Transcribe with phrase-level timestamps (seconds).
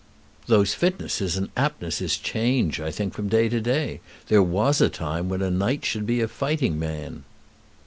[0.47, 3.99] "Those fitnesses and aptnesses change, I think, from day to day.
[4.29, 7.23] There was a time when a knight should be a fighting man."